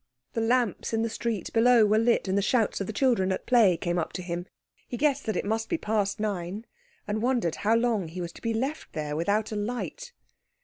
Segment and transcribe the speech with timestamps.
[0.33, 3.45] The lamps in the street below were lit, and the shouts of the children at
[3.45, 4.47] play came up to him.
[4.87, 6.65] He guessed that it must be past nine,
[7.07, 10.11] and wondered how long he was to be left there without a light.